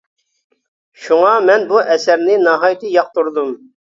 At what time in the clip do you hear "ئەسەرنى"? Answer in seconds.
1.95-2.39